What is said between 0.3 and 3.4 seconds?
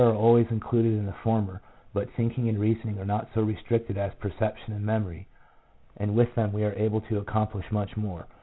included in the former, but thinking and reasoning are not